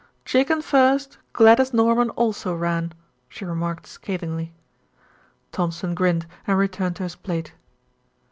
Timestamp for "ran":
2.55-2.91